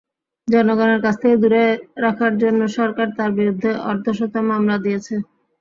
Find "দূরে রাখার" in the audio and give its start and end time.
1.41-2.33